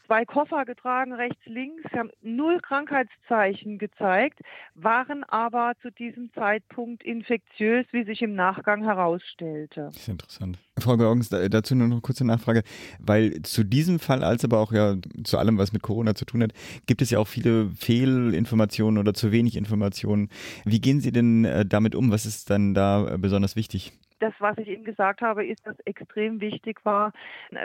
zwei 0.05 0.23
Koffer 0.23 0.63
getragen, 0.63 1.13
rechts, 1.13 1.45
links, 1.45 1.83
haben 1.91 2.11
null 2.21 2.61
Krankheitszeichen 2.61 3.77
gezeigt, 3.77 4.39
waren 4.75 5.25
aber 5.25 5.73
zu 5.81 5.91
diesem 5.91 6.31
Zeitpunkt 6.31 7.03
infektiös, 7.03 7.85
wie 7.91 8.05
sich 8.05 8.21
im 8.21 8.35
Nachgang 8.35 8.83
herausstellte. 8.83 9.87
Das 9.87 9.97
ist 9.97 10.07
interessant. 10.07 10.59
Frau 10.81 10.97
Georgens, 10.97 11.29
dazu 11.29 11.75
nur 11.75 11.87
noch 11.87 11.95
eine 11.95 12.01
kurze 12.01 12.25
Nachfrage, 12.25 12.63
weil 12.99 13.41
zu 13.43 13.63
diesem 13.63 13.99
Fall, 13.99 14.23
als 14.23 14.43
aber 14.43 14.59
auch 14.59 14.71
ja 14.71 14.95
zu 15.23 15.37
allem, 15.37 15.57
was 15.57 15.73
mit 15.73 15.81
Corona 15.81 16.15
zu 16.15 16.25
tun 16.25 16.43
hat, 16.43 16.53
gibt 16.85 17.01
es 17.01 17.09
ja 17.09 17.19
auch 17.19 17.27
viele 17.27 17.69
Fehlinformationen 17.69 18.97
oder 18.97 19.13
zu 19.13 19.31
wenig 19.31 19.55
Informationen. 19.55 20.29
Wie 20.65 20.81
gehen 20.81 21.01
Sie 21.01 21.11
denn 21.11 21.45
äh, 21.45 21.65
damit 21.65 21.95
um? 21.95 22.11
Was 22.11 22.25
ist 22.25 22.49
dann 22.49 22.73
da 22.73 23.15
äh, 23.15 23.17
besonders 23.17 23.55
wichtig? 23.55 23.93
das, 24.19 24.33
was 24.39 24.57
ich 24.57 24.67
Ihnen 24.67 24.83
gesagt 24.83 25.21
habe, 25.21 25.45
ist, 25.45 25.65
dass 25.65 25.79
extrem 25.85 26.41
wichtig 26.41 26.83
war, 26.83 27.13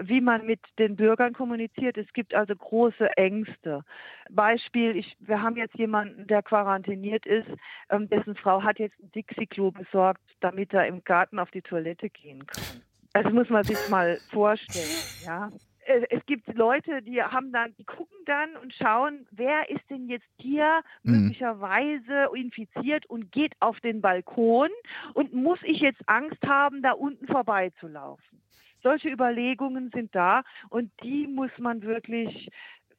wie 0.03 0.21
man 0.21 0.47
mit 0.47 0.61
den 0.79 0.97
Bürgern 0.97 1.33
kommuniziert. 1.33 1.99
Es 1.99 2.13
gibt 2.13 2.35
also 2.35 2.55
große 2.55 3.17
Ängste. 3.17 3.85
Beispiel, 4.31 4.97
ich, 4.97 5.17
wir 5.21 5.43
haben 5.43 5.57
jetzt 5.57 5.77
jemanden, 5.77 6.27
der 6.27 6.43
quarantiniert 6.43 7.27
ist, 7.27 7.49
ähm, 7.91 8.09
dessen 8.09 8.37
Frau 8.37 8.63
hat 8.63 8.79
jetzt 8.79 8.99
ein 9.01 9.13
Dixie-Klo 9.13 9.71
besorgt, 9.71 10.23
damit 10.41 10.73
er 10.73 10.87
im 10.87 11.03
Garten 11.05 11.39
auf 11.39 11.51
die 11.51 11.63
Toilette 11.63 12.11
gehen 12.11 12.47
kann. 12.47 12.83
Das 13.13 13.33
muss 13.33 13.49
man 13.49 13.65
sich 13.65 13.79
mal 13.89 14.19
vorstellen, 14.31 14.89
ja 15.25 15.51
es 15.87 16.25
gibt 16.27 16.53
Leute, 16.55 17.03
die 17.03 17.23
haben 17.23 17.53
dann, 17.53 17.75
die 17.77 17.85
gucken 17.85 18.17
dann 18.27 18.57
und 18.57 18.73
schauen, 18.73 19.27
wer 19.31 19.69
ist 19.71 19.89
denn 19.91 20.09
jetzt 20.09 20.27
hier 20.39 20.83
mhm. 21.03 21.13
möglicherweise 21.13 22.29
infiziert 22.35 23.07
und 23.07 23.33
geht 23.33 23.55
auf 23.61 23.81
den 23.81 24.01
Balkon 24.01 24.71
und 25.15 25.33
muss 25.35 25.59
ich 25.63 25.81
jetzt 25.81 26.01
Angst 26.07 26.43
haben, 26.47 26.83
da 26.83 26.93
unten 26.93 27.27
vorbeizulaufen? 27.27 28.41
Solche 28.83 29.09
Überlegungen 29.09 29.91
sind 29.95 30.15
da 30.15 30.43
und 30.69 30.91
die 31.03 31.27
muss 31.27 31.51
man 31.59 31.83
wirklich 31.83 32.51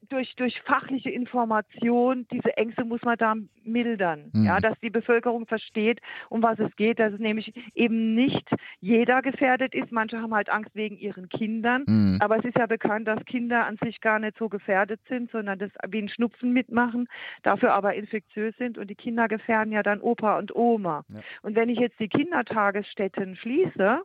durch, 0.09 0.35
durch 0.35 0.61
fachliche 0.61 1.09
Information, 1.09 2.27
diese 2.31 2.55
Ängste 2.57 2.85
muss 2.85 3.01
man 3.03 3.17
da 3.17 3.35
mildern, 3.63 4.31
mhm. 4.33 4.45
ja, 4.45 4.59
dass 4.59 4.79
die 4.81 4.89
Bevölkerung 4.89 5.45
versteht, 5.45 5.99
um 6.29 6.41
was 6.43 6.59
es 6.59 6.75
geht, 6.75 6.99
dass 6.99 7.13
es 7.13 7.19
nämlich 7.19 7.53
eben 7.73 8.15
nicht 8.15 8.49
jeder 8.79 9.21
gefährdet 9.21 9.73
ist. 9.73 9.91
Manche 9.91 10.21
haben 10.21 10.33
halt 10.33 10.49
Angst 10.49 10.75
wegen 10.75 10.97
ihren 10.97 11.29
Kindern, 11.29 11.83
mhm. 11.87 12.17
aber 12.21 12.37
es 12.37 12.45
ist 12.45 12.57
ja 12.57 12.65
bekannt, 12.65 13.07
dass 13.07 13.23
Kinder 13.25 13.65
an 13.65 13.77
sich 13.83 14.01
gar 14.01 14.19
nicht 14.19 14.37
so 14.37 14.49
gefährdet 14.49 15.01
sind, 15.07 15.31
sondern 15.31 15.59
das 15.59 15.71
wie 15.89 16.01
ein 16.01 16.09
Schnupfen 16.09 16.53
mitmachen, 16.53 17.07
dafür 17.43 17.73
aber 17.73 17.95
infektiös 17.95 18.55
sind 18.57 18.77
und 18.77 18.89
die 18.89 18.95
Kinder 18.95 19.27
gefährden 19.27 19.71
ja 19.71 19.83
dann 19.83 20.01
Opa 20.01 20.37
und 20.37 20.55
Oma. 20.55 21.03
Ja. 21.09 21.19
Und 21.41 21.55
wenn 21.55 21.69
ich 21.69 21.79
jetzt 21.79 21.99
die 21.99 22.09
Kindertagesstätten 22.09 23.35
schließe, 23.35 24.01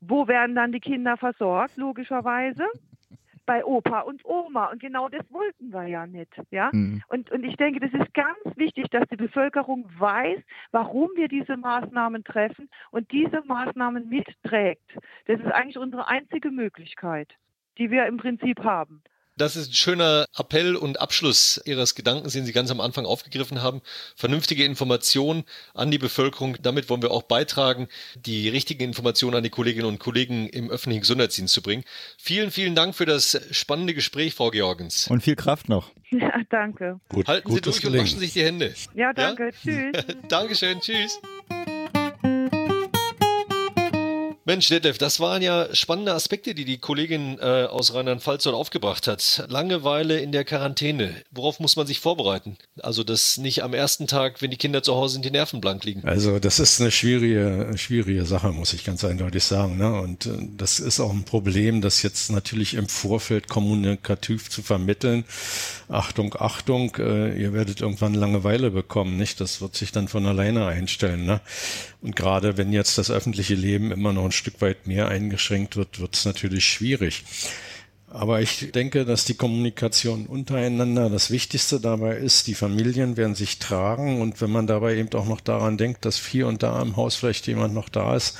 wo 0.00 0.28
werden 0.28 0.54
dann 0.54 0.72
die 0.72 0.80
Kinder 0.80 1.16
versorgt, 1.16 1.76
logischerweise? 1.76 2.64
Bei 3.46 3.64
Opa 3.64 4.00
und 4.00 4.24
Oma. 4.24 4.66
Und 4.66 4.80
genau 4.80 5.08
das 5.08 5.22
wollten 5.30 5.72
wir 5.72 5.86
ja 5.86 6.06
nicht. 6.06 6.32
Ja? 6.50 6.70
Mhm. 6.72 7.02
Und, 7.08 7.30
und 7.30 7.44
ich 7.44 7.56
denke, 7.56 7.80
das 7.80 7.92
ist 7.92 8.12
ganz 8.14 8.38
wichtig, 8.56 8.86
dass 8.90 9.08
die 9.10 9.16
Bevölkerung 9.16 9.88
weiß, 9.98 10.40
warum 10.72 11.10
wir 11.14 11.28
diese 11.28 11.56
Maßnahmen 11.56 12.24
treffen 12.24 12.68
und 12.90 13.10
diese 13.12 13.42
Maßnahmen 13.44 14.08
mitträgt. 14.08 14.98
Das 15.26 15.40
ist 15.40 15.52
eigentlich 15.52 15.78
unsere 15.78 16.08
einzige 16.08 16.50
Möglichkeit, 16.50 17.34
die 17.78 17.90
wir 17.90 18.06
im 18.06 18.16
Prinzip 18.16 18.62
haben. 18.62 19.02
Das 19.36 19.56
ist 19.56 19.70
ein 19.70 19.74
schöner 19.74 20.26
Appell 20.36 20.76
und 20.76 21.00
Abschluss 21.00 21.60
Ihres 21.64 21.96
Gedankens, 21.96 22.34
den 22.34 22.44
Sie 22.44 22.52
ganz 22.52 22.70
am 22.70 22.80
Anfang 22.80 23.04
aufgegriffen 23.04 23.62
haben. 23.62 23.82
Vernünftige 24.14 24.64
Informationen 24.64 25.42
an 25.74 25.90
die 25.90 25.98
Bevölkerung. 25.98 26.56
Damit 26.62 26.88
wollen 26.88 27.02
wir 27.02 27.10
auch 27.10 27.24
beitragen, 27.24 27.88
die 28.14 28.48
richtigen 28.48 28.84
Informationen 28.84 29.36
an 29.36 29.42
die 29.42 29.50
Kolleginnen 29.50 29.86
und 29.86 29.98
Kollegen 29.98 30.48
im 30.48 30.70
öffentlichen 30.70 31.00
Gesundheitsdienst 31.00 31.52
zu 31.52 31.62
bringen. 31.62 31.82
Vielen, 32.16 32.52
vielen 32.52 32.76
Dank 32.76 32.94
für 32.94 33.06
das 33.06 33.40
spannende 33.50 33.92
Gespräch, 33.94 34.34
Frau 34.34 34.50
Georgens. 34.50 35.08
Und 35.08 35.22
viel 35.22 35.36
Kraft 35.36 35.68
noch. 35.68 35.90
Ja, 36.14 36.30
danke. 36.48 37.00
Gut, 37.08 37.26
Halten 37.26 37.50
Sie 37.50 37.60
durch 37.60 37.84
und 37.84 37.98
waschen 37.98 38.20
sich 38.20 38.34
die 38.34 38.44
Hände. 38.44 38.72
Ja, 38.94 39.12
danke. 39.12 39.46
Ja? 39.46 39.50
Tschüss. 39.50 40.16
Dankeschön. 40.28 40.78
Tschüss. 40.78 41.18
Mensch, 44.46 44.68
Detlef, 44.68 44.98
das 44.98 45.20
waren 45.20 45.40
ja 45.40 45.74
spannende 45.74 46.12
Aspekte, 46.12 46.54
die 46.54 46.66
die 46.66 46.76
Kollegin 46.76 47.38
äh, 47.38 47.64
aus 47.64 47.94
Rheinland-Pfalz 47.94 48.42
dort 48.42 48.54
aufgebracht 48.54 49.08
hat. 49.08 49.46
Langeweile 49.48 50.20
in 50.20 50.32
der 50.32 50.44
Quarantäne. 50.44 51.14
Worauf 51.30 51.60
muss 51.60 51.76
man 51.76 51.86
sich 51.86 51.98
vorbereiten? 51.98 52.58
Also, 52.82 53.04
dass 53.04 53.38
nicht 53.38 53.62
am 53.62 53.72
ersten 53.72 54.06
Tag, 54.06 54.42
wenn 54.42 54.50
die 54.50 54.58
Kinder 54.58 54.82
zu 54.82 54.94
Hause 54.96 55.14
sind, 55.14 55.24
die 55.24 55.30
Nerven 55.30 55.62
blank 55.62 55.84
liegen. 55.84 56.04
Also, 56.04 56.38
das 56.40 56.58
ist 56.58 56.78
eine 56.78 56.90
schwierige, 56.90 57.72
schwierige 57.76 58.26
Sache, 58.26 58.48
muss 58.48 58.74
ich 58.74 58.84
ganz 58.84 59.02
eindeutig 59.02 59.44
sagen. 59.44 59.78
Ne? 59.78 59.98
Und 59.98 60.26
äh, 60.26 60.32
das 60.58 60.78
ist 60.78 61.00
auch 61.00 61.12
ein 61.12 61.24
Problem, 61.24 61.80
das 61.80 62.02
jetzt 62.02 62.30
natürlich 62.30 62.74
im 62.74 62.86
Vorfeld 62.86 63.48
kommunikativ 63.48 64.50
zu 64.50 64.62
vermitteln. 64.62 65.24
Achtung, 65.88 66.36
Achtung, 66.38 66.94
äh, 66.98 67.34
ihr 67.34 67.54
werdet 67.54 67.80
irgendwann 67.80 68.12
Langeweile 68.12 68.70
bekommen, 68.70 69.16
nicht? 69.16 69.40
Das 69.40 69.62
wird 69.62 69.74
sich 69.74 69.90
dann 69.90 70.08
von 70.08 70.26
alleine 70.26 70.66
einstellen. 70.66 71.24
Ne? 71.24 71.40
Und 72.02 72.14
gerade 72.14 72.58
wenn 72.58 72.74
jetzt 72.74 72.98
das 72.98 73.10
öffentliche 73.10 73.54
Leben 73.54 73.90
immer 73.90 74.12
noch 74.12 74.26
ein 74.26 74.33
Stück 74.34 74.60
weit 74.60 74.86
mehr 74.86 75.08
eingeschränkt 75.08 75.76
wird, 75.76 76.00
wird 76.00 76.14
es 76.14 76.24
natürlich 76.24 76.66
schwierig. 76.66 77.24
Aber 78.14 78.40
ich 78.40 78.70
denke, 78.70 79.04
dass 79.04 79.24
die 79.24 79.34
Kommunikation 79.34 80.26
untereinander 80.26 81.10
das 81.10 81.32
Wichtigste 81.32 81.80
dabei 81.80 82.16
ist. 82.16 82.46
Die 82.46 82.54
Familien 82.54 83.16
werden 83.16 83.34
sich 83.34 83.58
tragen 83.58 84.20
und 84.20 84.40
wenn 84.40 84.52
man 84.52 84.68
dabei 84.68 84.94
eben 84.94 85.12
auch 85.14 85.26
noch 85.26 85.40
daran 85.40 85.78
denkt, 85.78 86.04
dass 86.04 86.24
hier 86.24 86.46
und 86.46 86.62
da 86.62 86.80
im 86.80 86.94
Haus 86.94 87.16
vielleicht 87.16 87.48
jemand 87.48 87.74
noch 87.74 87.88
da 87.88 88.14
ist, 88.14 88.38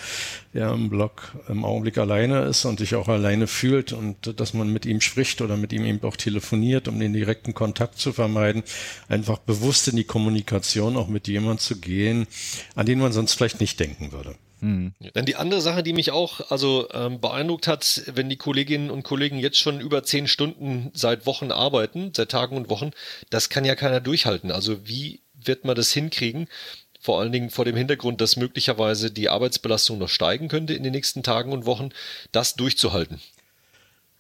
der 0.53 0.71
im 0.71 0.91
Block 0.91 1.33
im 1.49 1.65
Augenblick 1.65 1.99
alleine 1.99 2.45
ist 2.45 2.65
und 2.67 2.79
sich 2.79 2.95
auch 2.95 3.09
alleine 3.09 3.49
fühlt 3.49 3.93
und 3.93 4.39
dass 4.39 4.55
man 4.55 4.73
mit 4.73 4.87
ihm 4.87 5.01
spricht 5.01 5.43
oder 5.43 5.57
mit 5.57 5.73
ihm 5.73 5.85
eben 5.85 6.05
auch 6.05 6.17
telefoniert, 6.17 6.87
um 6.87 7.01
den 7.01 7.13
direkten 7.13 7.53
Kontakt 7.53 7.99
zu 7.99 8.13
vermeiden, 8.13 8.63
einfach 9.09 9.39
bewusst 9.39 9.89
in 9.89 9.97
die 9.97 10.05
Kommunikation 10.05 10.97
auch 10.97 11.09
mit 11.09 11.27
jemand 11.27 11.61
zu 11.61 11.81
gehen, 11.81 12.29
an 12.77 12.87
den 12.87 13.01
man 13.01 13.13
sonst 13.13 13.35
vielleicht 13.35 13.61
nicht 13.61 13.81
denken 13.81 14.13
würde. 14.13 14.37
Mhm. 14.65 14.95
Dann 15.13 15.27
die 15.27 15.37
andere 15.37 15.61
Sache, 15.61 15.83
die 15.83 15.93
mich 15.93 16.11
auch 16.11 16.51
also 16.51 16.89
ähm, 16.95 17.21
beeindruckt 17.21 17.69
hat, 17.69 18.03
wenn 18.07 18.31
die 18.31 18.37
Kolleginnen 18.37 18.91
und 18.91 19.03
Kollegen 19.03 19.39
jetzt 19.39 19.59
schon 19.59 19.79
über 19.79 20.05
zehn 20.05 20.27
Stunden 20.27 20.91
seit 20.95 21.27
Wochen 21.27 21.53
arbeiten, 21.53 22.13
seit 22.17 22.31
Tagen 22.31 22.57
und 22.57 22.71
Wochen, 22.71 22.93
das 23.29 23.51
kann 23.51 23.67
ja 23.67 23.75
keiner 23.75 24.01
durchhalten. 24.01 24.51
Also 24.51 24.89
wie 24.89 25.21
wird 25.35 25.67
man 25.67 25.77
das 25.77 25.93
hinkriegen? 25.93 26.49
Vor 26.99 27.21
allen 27.21 27.33
Dingen 27.33 27.51
vor 27.51 27.67
dem 27.67 27.77
Hintergrund, 27.77 28.23
dass 28.23 28.37
möglicherweise 28.37 29.11
die 29.11 29.29
Arbeitsbelastung 29.29 29.99
noch 29.99 30.09
steigen 30.09 30.49
könnte 30.49 30.73
in 30.73 30.83
den 30.83 30.93
nächsten 30.93 31.23
Tagen 31.23 31.53
und 31.53 31.67
Wochen, 31.67 31.91
das 32.33 32.55
durchzuhalten. 32.55 33.21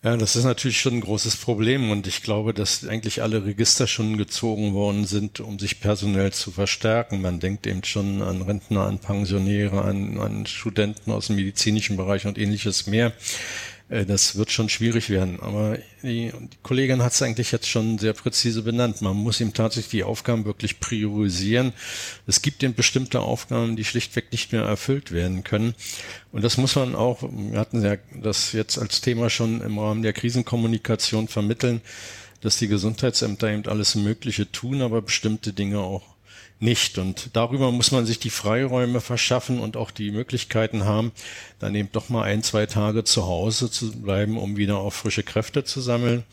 Ja, 0.04 0.18
das 0.18 0.36
ist 0.36 0.44
natürlich 0.44 0.80
schon 0.80 0.96
ein 0.96 1.00
großes 1.00 1.38
Problem 1.38 1.90
und 1.90 2.06
ich 2.06 2.22
glaube, 2.22 2.52
dass 2.52 2.86
eigentlich 2.86 3.22
alle 3.22 3.46
Register 3.46 3.86
schon 3.86 4.18
gezogen 4.18 4.74
worden 4.74 5.06
sind, 5.06 5.40
um 5.40 5.58
sich 5.58 5.80
personell 5.80 6.30
zu 6.30 6.50
verstärken. 6.50 7.22
Man 7.22 7.40
denkt 7.40 7.66
eben 7.66 7.82
schon 7.84 8.20
an 8.20 8.42
Rentner, 8.42 8.82
an 8.84 8.98
Pensionäre, 8.98 9.80
an, 9.80 10.20
an 10.20 10.44
Studenten 10.44 11.10
aus 11.10 11.28
dem 11.28 11.36
medizinischen 11.36 11.96
Bereich 11.96 12.26
und 12.26 12.36
ähnliches 12.36 12.86
mehr. 12.86 13.14
Äh, 13.88 14.06
das 14.06 14.36
wird 14.36 14.50
schon 14.50 14.68
schwierig 14.68 15.10
werden. 15.10 15.40
Aber 15.40 15.78
die, 16.02 16.32
die 16.32 16.58
Kollegin 16.62 17.02
hat 17.02 17.12
es 17.12 17.22
eigentlich 17.22 17.52
jetzt 17.52 17.68
schon 17.68 17.98
sehr 17.98 18.12
präzise 18.12 18.62
benannt. 18.62 19.02
Man 19.02 19.16
muss 19.16 19.40
ihm 19.40 19.52
tatsächlich 19.52 19.90
die 19.90 20.04
Aufgaben 20.04 20.44
wirklich 20.44 20.80
priorisieren. 20.80 21.72
Es 22.26 22.42
gibt 22.42 22.62
eben 22.62 22.74
bestimmte 22.74 23.20
Aufgaben, 23.20 23.76
die 23.76 23.84
schlichtweg 23.84 24.32
nicht 24.32 24.52
mehr 24.52 24.62
erfüllt 24.62 25.12
werden 25.12 25.44
können. 25.44 25.74
Und 26.32 26.42
das 26.42 26.56
muss 26.56 26.76
man 26.76 26.94
auch, 26.94 27.22
wir 27.22 27.58
hatten 27.58 27.82
ja 27.82 27.96
das 28.20 28.52
jetzt 28.52 28.78
als 28.78 29.00
Thema 29.00 29.30
schon 29.30 29.60
im 29.60 29.78
Rahmen 29.78 30.02
der 30.02 30.12
Krisenkommunikation 30.12 31.28
vermitteln, 31.28 31.80
dass 32.40 32.58
die 32.58 32.68
Gesundheitsämter 32.68 33.50
eben 33.50 33.66
alles 33.66 33.94
Mögliche 33.94 34.50
tun, 34.50 34.82
aber 34.82 35.00
bestimmte 35.00 35.52
Dinge 35.52 35.78
auch 35.80 36.13
nicht. 36.60 36.98
Und 36.98 37.30
darüber 37.34 37.70
muss 37.72 37.92
man 37.92 38.06
sich 38.06 38.18
die 38.18 38.30
Freiräume 38.30 39.00
verschaffen 39.00 39.60
und 39.60 39.76
auch 39.76 39.90
die 39.90 40.10
Möglichkeiten 40.10 40.84
haben, 40.84 41.12
dann 41.58 41.74
eben 41.74 41.90
doch 41.92 42.08
mal 42.08 42.22
ein, 42.22 42.42
zwei 42.42 42.66
Tage 42.66 43.04
zu 43.04 43.24
Hause 43.26 43.70
zu 43.70 43.92
bleiben, 43.92 44.38
um 44.38 44.56
wieder 44.56 44.78
auch 44.78 44.92
frische 44.92 45.22
Kräfte 45.22 45.64
zu 45.64 45.80
sammeln. 45.80 46.24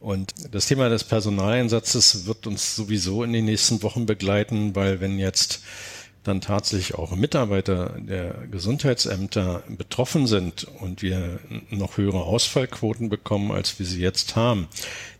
Und 0.00 0.34
das 0.50 0.66
Thema 0.66 0.90
des 0.90 1.04
Personaleinsatzes 1.04 2.26
wird 2.26 2.46
uns 2.46 2.76
sowieso 2.76 3.22
in 3.24 3.32
den 3.32 3.46
nächsten 3.46 3.82
Wochen 3.82 4.04
begleiten, 4.04 4.74
weil 4.74 5.00
wenn 5.00 5.18
jetzt 5.18 5.62
dann 6.24 6.40
tatsächlich 6.40 6.94
auch 6.94 7.14
Mitarbeiter 7.14 7.96
der 7.98 8.46
Gesundheitsämter 8.50 9.62
betroffen 9.68 10.26
sind 10.26 10.64
und 10.80 11.02
wir 11.02 11.38
noch 11.70 11.96
höhere 11.96 12.22
Ausfallquoten 12.22 13.08
bekommen, 13.08 13.52
als 13.52 13.78
wir 13.78 13.86
sie 13.86 14.00
jetzt 14.00 14.34
haben, 14.36 14.68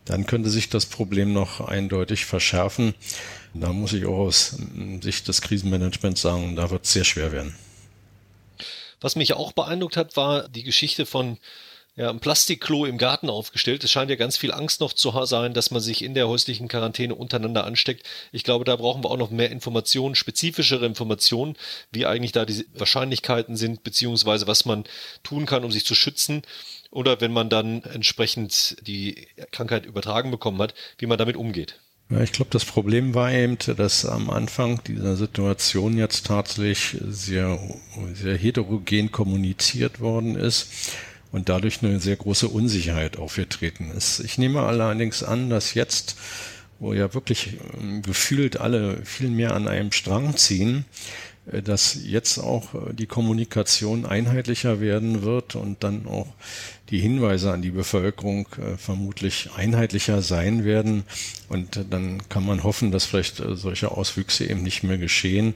dann 0.04 0.26
könnte 0.26 0.50
sich 0.50 0.68
das 0.70 0.86
Problem 0.86 1.32
noch 1.32 1.60
eindeutig 1.60 2.24
verschärfen. 2.24 2.94
Da 3.54 3.72
muss 3.72 3.92
ich 3.92 4.04
auch 4.04 4.18
aus 4.18 4.56
Sicht 5.00 5.28
des 5.28 5.40
Krisenmanagements 5.40 6.20
sagen, 6.20 6.56
da 6.56 6.70
wird 6.70 6.84
es 6.84 6.92
sehr 6.92 7.04
schwer 7.04 7.30
werden. 7.30 7.54
Was 9.00 9.16
mich 9.16 9.34
auch 9.34 9.52
beeindruckt 9.52 9.96
hat, 9.96 10.16
war 10.16 10.48
die 10.48 10.64
Geschichte 10.64 11.06
von 11.06 11.38
ja, 11.96 12.10
ein 12.10 12.18
Plastikklo 12.18 12.86
im 12.86 12.98
Garten 12.98 13.30
aufgestellt. 13.30 13.84
Es 13.84 13.92
scheint 13.92 14.10
ja 14.10 14.16
ganz 14.16 14.36
viel 14.36 14.52
Angst 14.52 14.80
noch 14.80 14.92
zu 14.92 15.12
sein, 15.26 15.54
dass 15.54 15.70
man 15.70 15.80
sich 15.80 16.02
in 16.02 16.14
der 16.14 16.26
häuslichen 16.26 16.66
Quarantäne 16.66 17.14
untereinander 17.14 17.64
ansteckt. 17.64 18.04
Ich 18.32 18.42
glaube, 18.42 18.64
da 18.64 18.74
brauchen 18.74 19.04
wir 19.04 19.10
auch 19.10 19.16
noch 19.16 19.30
mehr 19.30 19.52
Informationen, 19.52 20.16
spezifischere 20.16 20.86
Informationen, 20.86 21.54
wie 21.92 22.06
eigentlich 22.06 22.32
da 22.32 22.44
die 22.44 22.66
Wahrscheinlichkeiten 22.74 23.56
sind, 23.56 23.84
beziehungsweise 23.84 24.48
was 24.48 24.64
man 24.64 24.84
tun 25.22 25.46
kann, 25.46 25.64
um 25.64 25.70
sich 25.70 25.86
zu 25.86 25.94
schützen. 25.94 26.42
Oder 26.90 27.20
wenn 27.20 27.32
man 27.32 27.48
dann 27.48 27.82
entsprechend 27.84 28.76
die 28.84 29.28
Krankheit 29.52 29.86
übertragen 29.86 30.32
bekommen 30.32 30.60
hat, 30.60 30.74
wie 30.98 31.06
man 31.06 31.18
damit 31.18 31.36
umgeht. 31.36 31.78
Ja, 32.10 32.20
ich 32.20 32.32
glaube, 32.32 32.50
das 32.50 32.66
Problem 32.66 33.14
war 33.14 33.32
eben, 33.32 33.56
dass 33.76 34.04
am 34.04 34.28
Anfang 34.28 34.82
dieser 34.84 35.16
Situation 35.16 35.96
jetzt 35.96 36.26
tatsächlich 36.26 37.00
sehr, 37.08 37.58
sehr 38.12 38.36
heterogen 38.36 39.10
kommuniziert 39.10 40.00
worden 40.00 40.36
ist 40.36 40.68
und 41.32 41.48
dadurch 41.48 41.82
eine 41.82 41.98
sehr 42.00 42.16
große 42.16 42.48
Unsicherheit 42.48 43.16
aufgetreten 43.16 43.90
ist. 43.90 44.20
Ich 44.20 44.36
nehme 44.36 44.62
allerdings 44.62 45.22
an, 45.22 45.48
dass 45.48 45.72
jetzt, 45.72 46.16
wo 46.78 46.92
ja 46.92 47.14
wirklich 47.14 47.56
ähm, 47.80 48.02
gefühlt 48.02 48.60
alle 48.60 49.04
viel 49.04 49.30
mehr 49.30 49.54
an 49.54 49.66
einem 49.66 49.90
Strang 49.90 50.36
ziehen, 50.36 50.84
dass 51.46 51.98
jetzt 52.02 52.38
auch 52.38 52.74
äh, 52.74 52.94
die 52.94 53.06
Kommunikation 53.06 54.06
einheitlicher 54.06 54.80
werden 54.80 55.22
wird 55.22 55.56
und 55.56 55.84
dann 55.84 56.06
auch 56.06 56.28
die 56.90 56.98
Hinweise 56.98 57.52
an 57.52 57.62
die 57.62 57.70
Bevölkerung 57.70 58.46
äh, 58.58 58.76
vermutlich 58.76 59.50
einheitlicher 59.56 60.22
sein 60.22 60.64
werden. 60.64 61.04
Und 61.48 61.84
dann 61.90 62.26
kann 62.28 62.46
man 62.46 62.62
hoffen, 62.62 62.90
dass 62.90 63.04
vielleicht 63.04 63.42
solche 63.52 63.90
Auswüchse 63.90 64.46
eben 64.46 64.62
nicht 64.62 64.82
mehr 64.82 64.98
geschehen. 64.98 65.54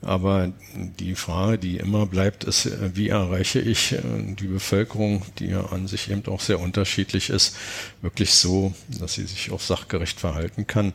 Aber 0.00 0.52
die 1.00 1.16
Frage, 1.16 1.58
die 1.58 1.76
immer 1.78 2.06
bleibt, 2.06 2.44
ist, 2.44 2.70
wie 2.94 3.08
erreiche 3.08 3.60
ich 3.60 3.96
die 4.38 4.46
Bevölkerung, 4.46 5.22
die 5.38 5.46
ja 5.46 5.66
an 5.66 5.88
sich 5.88 6.10
eben 6.10 6.24
auch 6.26 6.40
sehr 6.40 6.60
unterschiedlich 6.60 7.30
ist, 7.30 7.56
wirklich 8.00 8.32
so, 8.32 8.72
dass 8.88 9.14
sie 9.14 9.24
sich 9.24 9.50
auch 9.50 9.60
sachgerecht 9.60 10.20
verhalten 10.20 10.68
kann. 10.68 10.92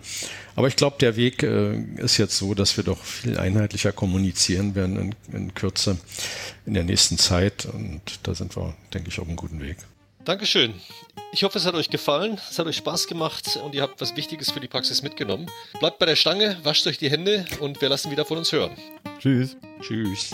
Aber 0.56 0.68
ich 0.68 0.78
glaube, 0.78 0.98
der 1.00 1.16
Weg 1.18 1.44
äh, 1.44 1.78
ist 1.98 2.18
jetzt 2.18 2.38
so, 2.38 2.54
dass 2.54 2.78
wir 2.78 2.84
doch 2.84 3.04
viel 3.04 3.38
einheitlicher 3.38 3.92
kommunizieren 3.92 4.76
werden 4.76 4.98
in, 4.98 5.36
in 5.36 5.54
Kürze 5.54 5.98
in 6.66 6.74
der 6.74 6.84
nächsten 6.84 7.18
Zeit. 7.18 7.66
Und 7.66 8.02
da 8.24 8.34
sind 8.36 8.56
wir, 8.56 8.74
denke 8.94 9.10
ich, 9.10 9.20
auf 9.20 9.28
einem 9.28 9.36
guten 9.36 9.60
Weg. 9.62 9.78
Dankeschön. 10.25 10.74
Ich 11.34 11.44
hoffe, 11.44 11.58
es 11.58 11.65
hat 11.65 11.75
euch 11.75 11.89
gefallen, 11.89 12.39
es 12.50 12.58
hat 12.58 12.65
euch 12.65 12.77
Spaß 12.77 13.08
gemacht 13.08 13.60
und 13.63 13.75
ihr 13.75 13.82
habt 13.82 14.00
was 14.00 14.15
Wichtiges 14.15 14.51
für 14.51 14.60
die 14.60 14.68
Praxis 14.68 15.01
mitgenommen. 15.01 15.48
Bleibt 15.80 16.00
bei 16.00 16.06
der 16.06 16.15
Stange, 16.15 16.58
wascht 16.63 16.88
euch 16.88 16.98
die 16.98 17.10
Hände 17.10 17.46
und 17.60 17.82
wir 17.82 17.89
lassen 17.89 18.10
wieder 18.10 18.24
von 18.24 18.38
uns 18.38 18.51
hören. 18.51 18.72
Tschüss. 19.20 19.58
Tschüss. 19.82 20.34